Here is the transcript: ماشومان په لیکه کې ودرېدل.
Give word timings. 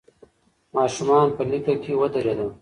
ماشومان 0.75 1.27
په 1.35 1.43
لیکه 1.51 1.73
کې 1.83 1.91
ودرېدل. 1.99 2.49